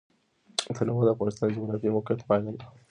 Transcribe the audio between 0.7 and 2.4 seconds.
تنوع د افغانستان د جغرافیایي موقیعت